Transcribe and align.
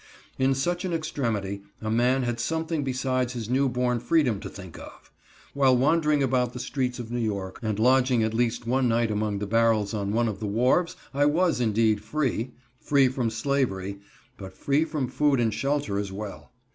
In 0.39 0.55
such 0.55 0.83
an 0.83 0.93
extremity, 0.93 1.61
a 1.79 1.91
man 1.91 2.23
had 2.23 2.39
something 2.39 2.83
besides 2.83 3.33
his 3.33 3.51
new 3.51 3.69
born 3.69 3.99
freedom 3.99 4.39
to 4.39 4.49
think 4.49 4.79
of. 4.79 5.11
While 5.53 5.77
wandering 5.77 6.23
about 6.23 6.53
the 6.53 6.59
streets 6.59 6.97
of 6.97 7.11
New 7.11 7.19
York, 7.19 7.59
and 7.61 7.77
lodging 7.77 8.23
at 8.23 8.33
least 8.33 8.65
one 8.65 8.87
night 8.87 9.11
among 9.11 9.37
the 9.37 9.45
barrels 9.45 9.93
on 9.93 10.11
one 10.11 10.27
of 10.27 10.39
the 10.39 10.47
wharves, 10.47 10.95
I 11.13 11.27
was 11.27 11.61
indeed 11.61 12.01
free—from 12.03 13.29
slavery, 13.29 13.99
but 14.37 14.57
free 14.57 14.85
from 14.85 15.07
food 15.07 15.39
and 15.39 15.53
shelter 15.53 15.99
as 15.99 16.11
well. 16.11 16.49